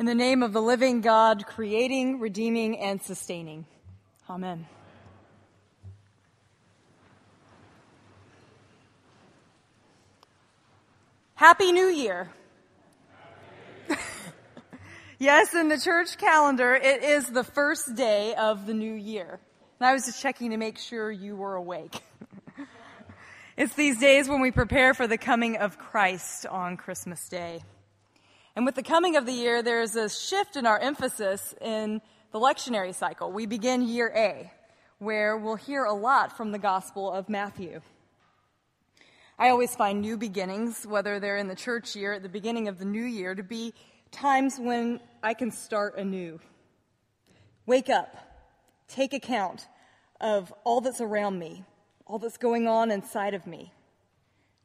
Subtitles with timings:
[0.00, 3.66] In the name of the living God, creating, redeeming, and sustaining.
[4.30, 4.66] Amen.
[11.34, 12.30] Happy New Year.
[15.18, 19.38] yes, in the church calendar, it is the first day of the new year.
[19.80, 22.00] And I was just checking to make sure you were awake.
[23.58, 27.60] it's these days when we prepare for the coming of Christ on Christmas Day.
[28.60, 32.38] And with the coming of the year, there's a shift in our emphasis in the
[32.38, 33.32] lectionary cycle.
[33.32, 34.52] We begin year A,
[34.98, 37.80] where we'll hear a lot from the Gospel of Matthew.
[39.38, 42.78] I always find new beginnings, whether they're in the church year, at the beginning of
[42.78, 43.72] the new year, to be
[44.10, 46.38] times when I can start anew.
[47.64, 48.14] Wake up,
[48.88, 49.68] take account
[50.20, 51.64] of all that's around me,
[52.06, 53.72] all that's going on inside of me,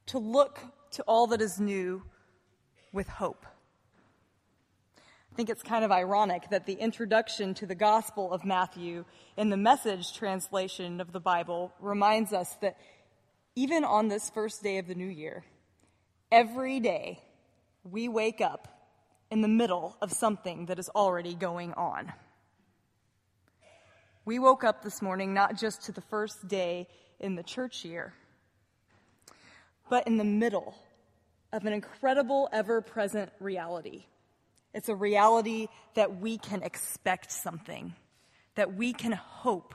[0.07, 0.59] to look
[0.91, 2.03] to all that is new
[2.91, 3.45] with hope.
[5.35, 9.03] I think it's kind of ironic that the introduction to the Gospel of Matthew
[9.35, 12.77] in the message translation of the Bible reminds us that
[13.53, 15.43] even on this first day of the new year,
[16.31, 17.19] every day
[17.83, 18.95] we wake up
[19.29, 22.13] in the middle of something that is already going on.
[24.23, 26.87] We woke up this morning not just to the first day
[27.19, 28.13] in the church year,
[29.89, 30.75] but in the middle
[31.51, 34.05] of an incredible, ever present reality
[34.75, 37.95] it's a reality that we can expect something,
[38.55, 39.73] that we can hope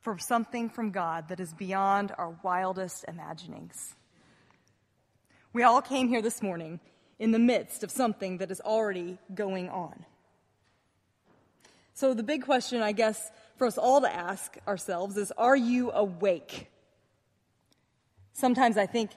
[0.00, 3.94] for something from God that is beyond our wildest imaginings.
[5.54, 6.80] We all came here this morning
[7.18, 10.04] in the midst of something that is already going on.
[11.94, 15.92] So, the big question, I guess, for us all to ask ourselves is Are you
[15.92, 16.70] awake?
[18.34, 19.12] Sometimes I think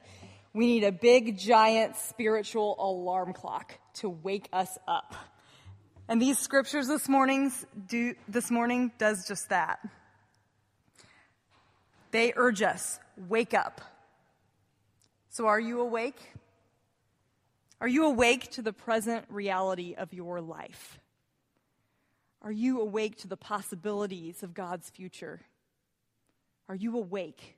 [0.53, 5.15] we need a big, giant spiritual alarm clock to wake us up.
[6.07, 9.79] And these scriptures this morning's do this morning does just that.
[12.11, 13.81] They urge us, wake up.
[15.29, 16.19] So are you awake?
[17.79, 20.99] Are you awake to the present reality of your life?
[22.41, 25.41] Are you awake to the possibilities of God's future?
[26.67, 27.57] Are you awake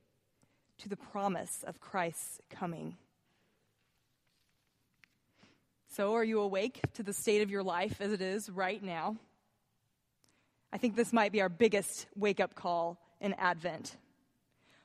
[0.79, 2.97] to the promise of Christ's coming.
[5.95, 9.15] So, are you awake to the state of your life as it is right now?
[10.71, 13.95] I think this might be our biggest wake up call in Advent.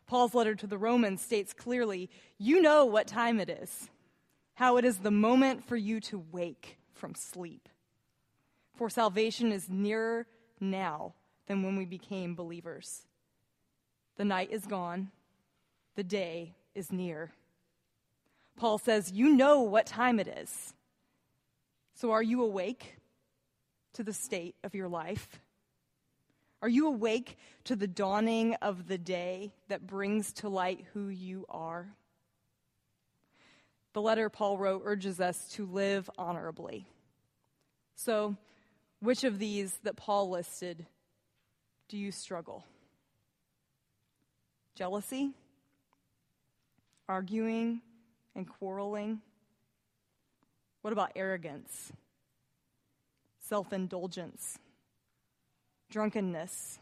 [0.06, 3.88] Paul's letter to the Romans states clearly you know what time it is,
[4.52, 7.70] how it is the moment for you to wake from sleep.
[8.76, 10.26] For salvation is nearer
[10.60, 11.14] now
[11.46, 13.06] than when we became believers.
[14.18, 15.10] The night is gone,
[15.96, 17.32] the day is near.
[18.58, 20.74] Paul says, You know what time it is.
[22.00, 22.96] So are you awake
[23.94, 25.40] to the state of your life?
[26.62, 31.44] Are you awake to the dawning of the day that brings to light who you
[31.48, 31.88] are?
[33.92, 36.86] The letter Paul wrote urges us to live honorably.
[37.96, 38.36] So,
[39.00, 40.86] which of these that Paul listed
[41.88, 42.64] do you struggle?
[44.74, 45.32] Jealousy?
[47.08, 47.80] arguing
[48.34, 49.20] and quarreling?
[50.82, 51.92] What about arrogance,
[53.40, 54.58] self indulgence,
[55.90, 56.78] drunkenness,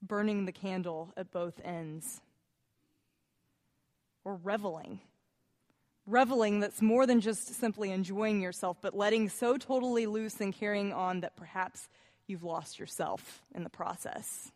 [0.00, 2.20] burning the candle at both ends,
[4.24, 5.00] or reveling?
[6.06, 10.92] Reveling that's more than just simply enjoying yourself, but letting so totally loose and carrying
[10.92, 11.88] on that perhaps
[12.26, 14.50] you've lost yourself in the process.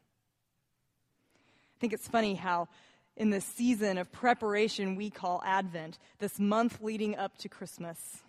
[1.77, 2.69] I think it's funny how
[3.17, 8.23] in this season of preparation we call Advent, this month leading up to Christmas,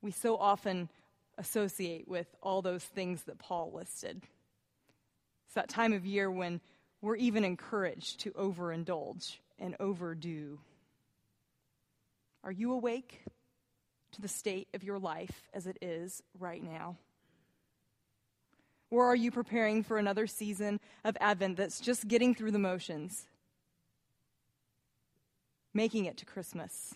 [0.00, 0.88] we so often
[1.38, 4.22] associate with all those things that Paul listed.
[5.46, 6.60] It's that time of year when
[7.02, 10.58] we're even encouraged to overindulge and overdo.
[12.42, 13.22] Are you awake
[14.12, 16.96] to the state of your life as it is right now?
[18.90, 23.26] Or are you preparing for another season of Advent that's just getting through the motions?
[25.76, 26.94] Making it to Christmas.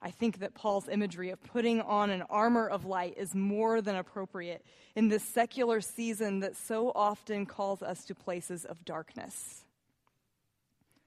[0.00, 3.96] I think that Paul's imagery of putting on an armor of light is more than
[3.96, 4.64] appropriate
[4.94, 9.64] in this secular season that so often calls us to places of darkness.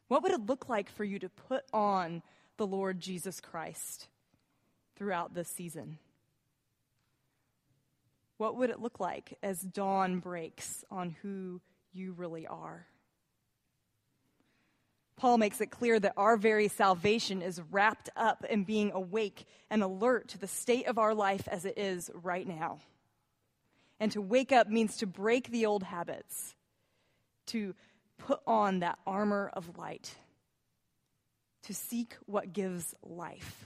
[0.08, 2.22] What would it look like for you to put on
[2.58, 4.08] the Lord Jesus Christ
[4.96, 5.98] throughout this season?
[8.38, 11.62] What would it look like as dawn breaks on who
[11.94, 12.86] you really are?
[15.20, 19.84] Paul makes it clear that our very salvation is wrapped up in being awake and
[19.84, 22.80] alert to the state of our life as it is right now.
[24.00, 26.56] And to wake up means to break the old habits,
[27.48, 27.76] to
[28.18, 30.16] put on that armor of light,
[31.64, 33.66] to seek what gives life.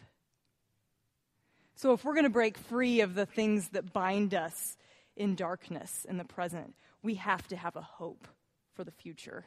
[1.75, 4.75] So, if we're going to break free of the things that bind us
[5.15, 6.73] in darkness in the present,
[7.03, 8.27] we have to have a hope
[8.73, 9.45] for the future.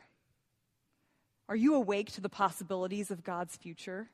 [1.49, 4.09] Are you awake to the possibilities of God's future?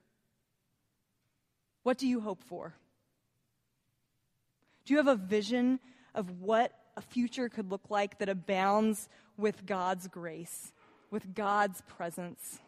[1.82, 2.74] What do you hope for?
[4.84, 5.80] Do you have a vision
[6.14, 10.72] of what a future could look like that abounds with God's grace,
[11.10, 12.60] with God's presence?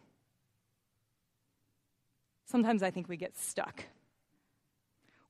[2.47, 3.85] Sometimes I think we get stuck.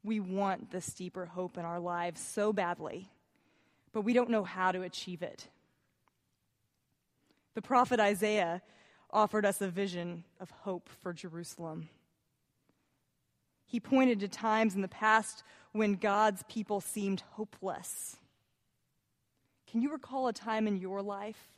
[0.02, 3.10] We want this deeper hope in our lives so badly,
[3.92, 5.48] but we don't know how to achieve it.
[7.54, 8.62] The prophet Isaiah
[9.14, 11.88] offered us a vision of hope for Jerusalem.
[13.64, 18.16] He pointed to times in the past when God's people seemed hopeless.
[19.70, 21.48] Can you recall a time in your life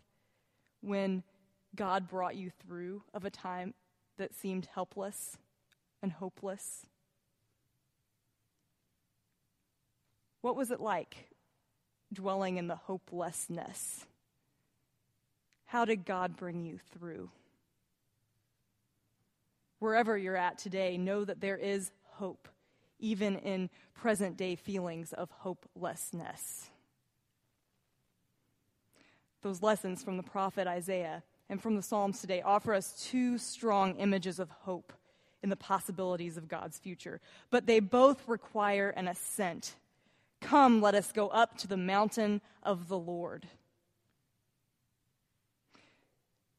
[0.83, 1.23] when
[1.75, 3.75] God brought you through of a time
[4.19, 5.37] that seemed helpless
[6.03, 6.87] and hopeless?
[10.43, 11.29] What was it like
[12.13, 14.07] dwelling in the hopelessness?
[15.67, 17.31] How did God bring you through?
[19.79, 22.49] Wherever you're at today, know that there is hope,
[22.99, 26.71] even in present day feelings of hopelessness.
[29.43, 33.97] Those lessons from the prophet Isaiah and from the Psalms today offer us two strong
[33.97, 34.93] images of hope
[35.43, 37.21] in the possibilities of God's future,
[37.51, 39.77] but they both require an ascent.
[40.41, 43.47] Come, let us go up to the mountain of the Lord.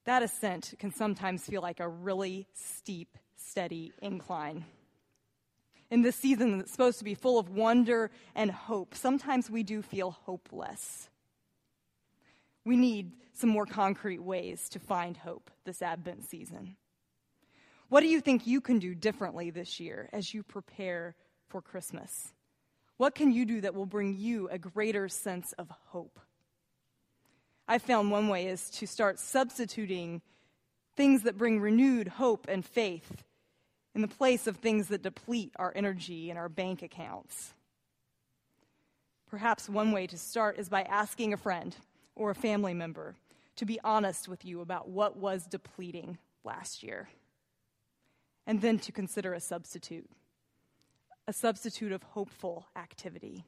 [0.08, 4.64] That ascent can sometimes feel like a really steep, steady incline.
[5.92, 9.82] In this season that's supposed to be full of wonder and hope, sometimes we do
[9.82, 11.10] feel hopeless.
[12.66, 16.78] We need some more concrete ways to find hope this Advent season.
[17.90, 21.16] What do you think you can do differently this year as you prepare
[21.50, 22.32] for Christmas?
[22.96, 26.18] What can you do that will bring you a greater sense of hope?
[27.68, 30.22] I found one way is to start substituting
[30.96, 33.24] things that bring renewed hope and faith
[33.94, 37.54] in the place of things that deplete our energy and our bank accounts.
[39.30, 41.76] Perhaps one way to start is by asking a friend
[42.16, 43.16] or a family member
[43.58, 47.10] to be honest with you about what was depleting last year,
[48.46, 50.10] and then to consider a substitute,
[51.28, 53.44] a substitute of hopeful activity.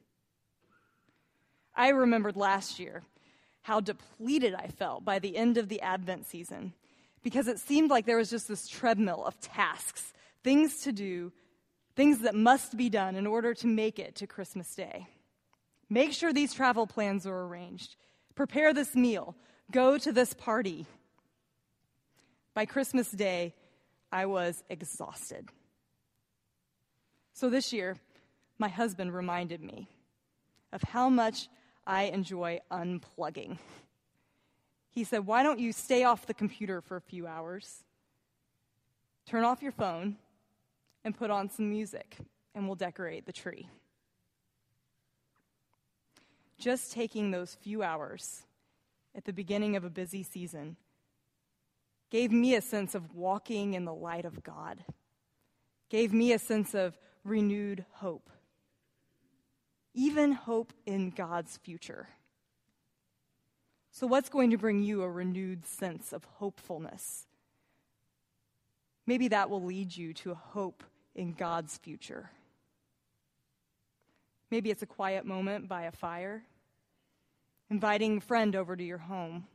[1.75, 3.03] I remembered last year
[3.61, 6.73] how depleted I felt by the end of the Advent season
[7.23, 10.13] because it seemed like there was just this treadmill of tasks,
[10.43, 11.31] things to do,
[11.95, 15.07] things that must be done in order to make it to Christmas Day.
[15.89, 17.95] Make sure these travel plans are arranged.
[18.35, 19.35] Prepare this meal.
[19.71, 20.85] Go to this party.
[22.53, 23.53] By Christmas Day,
[24.11, 25.49] I was exhausted.
[27.33, 27.97] So this year,
[28.57, 29.87] my husband reminded me
[30.71, 31.47] of how much
[31.89, 33.57] I enjoy unplugging.
[34.91, 37.83] He said, Why don't you stay off the computer for a few hours,
[39.25, 40.17] turn off your phone,
[41.03, 42.17] and put on some music,
[42.53, 43.67] and we'll decorate the tree?
[46.59, 48.43] Just taking those few hours
[49.15, 50.75] at the beginning of a busy season
[52.11, 54.83] gave me a sense of walking in the light of God,
[55.89, 58.29] gave me a sense of renewed hope
[59.99, 62.07] even hope in God's future.
[63.91, 67.27] So, what's going to bring you a renewed sense of hopefulness?
[69.05, 72.29] Maybe that will lead you to a hope in God's future.
[74.49, 76.43] Maybe it's a quiet moment by a fire,
[77.69, 79.47] inviting a friend over to your home,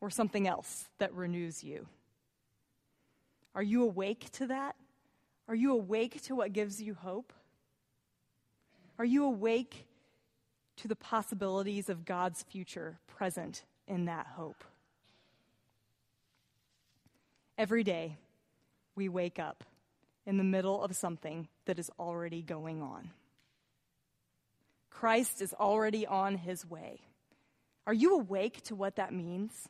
[0.00, 1.88] or something else that renews you.
[3.56, 4.76] Are you awake to that?
[5.48, 7.32] Are you awake to what gives you hope?
[9.00, 9.86] Are you awake
[10.76, 14.62] to the possibilities of God's future present in that hope?
[17.56, 18.18] Every day,
[18.94, 19.64] we wake up
[20.26, 23.12] in the middle of something that is already going on.
[24.90, 27.00] Christ is already on his way.
[27.86, 29.66] Are you awake to what that means?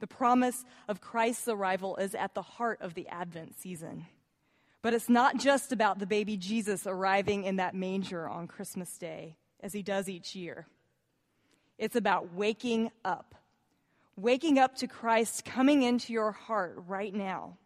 [0.00, 4.06] The promise of Christ's arrival is at the heart of the Advent season.
[4.82, 9.36] But it's not just about the baby Jesus arriving in that manger on Christmas Day,
[9.60, 10.66] as he does each year.
[11.78, 13.34] It's about waking up,
[14.18, 17.58] Waking up to Christ coming into your heart right now.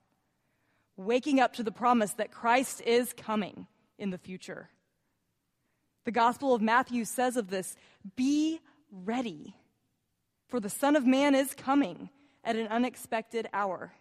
[0.97, 4.69] Waking up to the promise that Christ is coming in the future.
[6.05, 7.77] The Gospel of Matthew says of this
[8.17, 9.55] be ready,
[10.49, 12.11] for the Son of Man is coming
[12.43, 13.93] at an unexpected hour.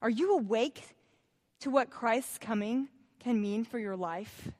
[0.00, 0.82] Are you awake
[1.60, 2.88] to what Christ's coming
[3.20, 4.50] can mean for your life?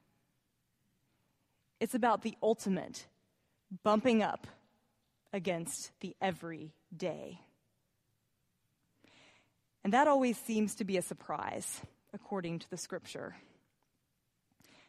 [1.81, 3.07] It's about the ultimate
[3.83, 4.47] bumping up
[5.33, 7.41] against the everyday.
[9.83, 11.83] And that always seems to be a surprise,
[12.15, 13.37] according to the scripture.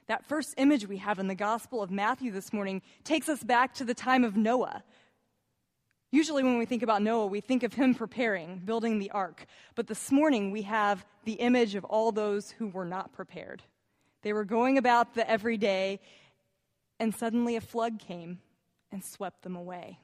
[0.07, 3.73] That first image we have in the Gospel of Matthew this morning takes us back
[3.75, 4.83] to the time of Noah.
[6.11, 9.45] Usually, when we think about Noah, we think of him preparing, building the ark.
[9.75, 13.63] But this morning, we have the image of all those who were not prepared.
[14.21, 15.99] They were going about the everyday,
[16.99, 18.39] and suddenly a flood came
[18.91, 19.99] and swept them away.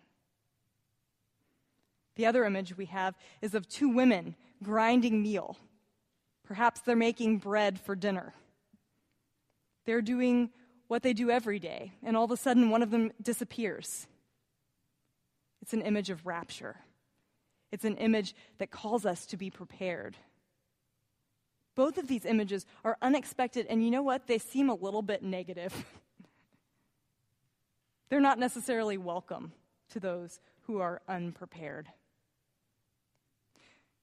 [2.15, 5.57] The other image we have is of two women grinding meal.
[6.43, 8.33] Perhaps they're making bread for dinner.
[9.85, 10.51] They're doing
[10.87, 14.07] what they do every day, and all of a sudden one of them disappears.
[15.61, 16.77] It's an image of rapture.
[17.71, 20.17] It's an image that calls us to be prepared.
[21.75, 24.27] Both of these images are unexpected, and you know what?
[24.27, 25.73] They seem a little bit negative.
[28.09, 29.53] They're not necessarily welcome
[29.91, 31.87] to those who are unprepared.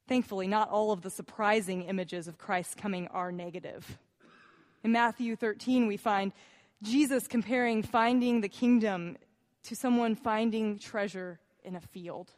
[0.07, 3.99] Thankfully, not all of the surprising images of Christ's coming are negative.
[4.83, 6.33] In Matthew 13, we find
[6.83, 9.19] Jesus comparing finding the kingdom
[9.65, 11.39] to someone finding treasure
[11.69, 12.33] in a field.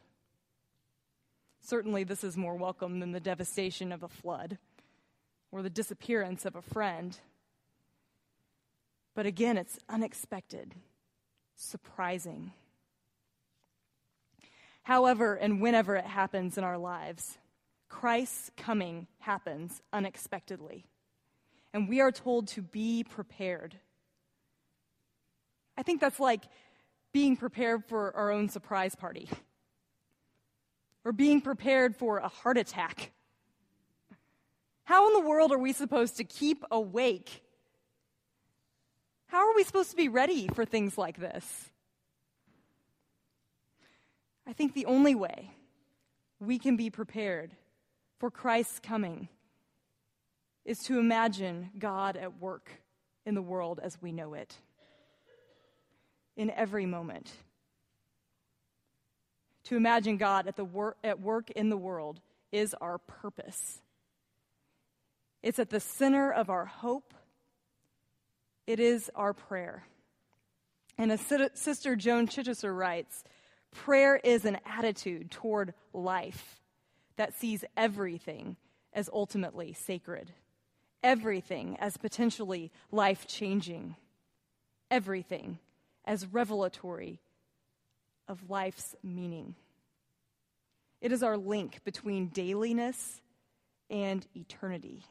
[1.61, 4.57] Certainly, this is more welcome than the devastation of a flood
[5.51, 7.17] or the disappearance of a friend.
[9.15, 10.75] But again, it's unexpected,
[11.55, 12.51] surprising.
[14.83, 17.37] However, and whenever it happens in our lives,
[17.89, 20.85] Christ's coming happens unexpectedly
[21.73, 23.75] and we are told to be prepared.
[25.77, 26.43] I think that's like
[27.13, 29.29] being prepared for our own surprise party
[31.03, 33.11] or being prepared for a heart attack.
[34.83, 37.43] How in the world are we supposed to keep awake?
[39.27, 41.69] How are we supposed to be ready for things like this?
[44.47, 45.51] I think the only way
[46.39, 47.55] we can be prepared
[48.19, 49.29] for Christ's coming
[50.65, 52.69] is to imagine God at work
[53.25, 54.55] in the world as we know it,
[56.41, 57.31] in every moment.
[59.65, 62.19] To imagine God at, the wor- at work in the world
[62.51, 63.79] is our purpose.
[65.43, 67.13] It's at the center of our hope.
[68.67, 69.85] It is our prayer.
[70.97, 71.21] And as
[71.53, 73.23] Sister Joan Chittister writes,
[73.71, 76.59] prayer is an attitude toward life
[77.15, 78.57] that sees everything
[78.93, 80.31] as ultimately sacred
[81.03, 83.95] everything as potentially life changing,
[84.89, 85.59] everything
[86.11, 87.21] as revelatory
[88.27, 89.55] of life's meaning.
[90.99, 93.21] It is our link between dailiness
[93.89, 95.05] and eternity.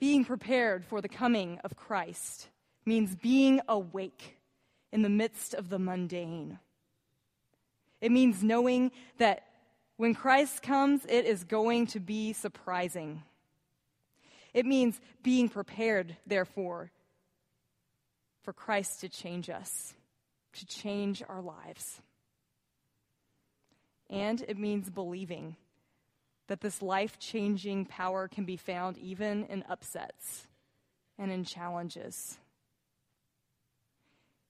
[0.00, 2.48] Being prepared for the coming of Christ
[2.84, 4.38] means being awake
[4.90, 6.58] in the midst of the mundane.
[8.00, 9.44] It means knowing that
[9.98, 13.22] when Christ comes, it is going to be surprising.
[14.52, 16.90] It means being prepared, therefore,
[18.48, 19.92] for Christ to change us,
[20.54, 22.00] to change our lives.
[24.08, 25.56] And it means believing
[26.46, 30.46] that this life changing power can be found even in upsets
[31.18, 32.38] and in challenges.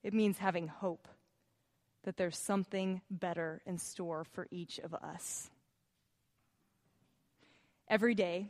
[0.04, 1.08] It means having hope
[2.04, 5.50] that there's something better in store for each of us.
[7.88, 8.46] Every day,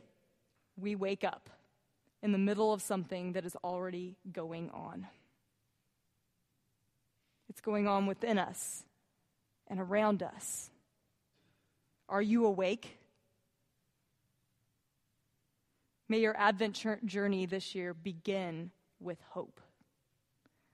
[0.77, 1.49] we wake up
[2.21, 5.07] in the middle of something that is already going on.
[7.49, 8.83] It's going on within us
[9.67, 10.69] and around us.
[12.07, 12.97] Are you awake?
[16.07, 19.59] May your Advent journey this year begin with hope.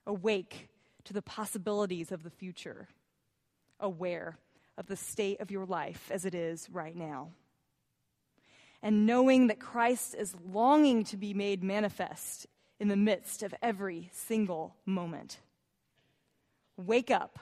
[0.07, 0.69] Awake
[1.05, 2.87] to the possibilities of the future,
[3.79, 4.37] aware
[4.77, 7.29] of the state of your life as it is right now
[8.85, 12.45] and knowing that Christ is longing to be made manifest
[12.79, 15.39] in the midst of every single moment.
[16.77, 17.39] Wake up.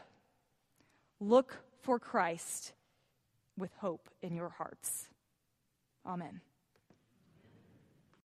[1.19, 2.73] Look for Christ
[3.57, 5.07] with hope in your hearts.
[6.05, 6.41] Amen.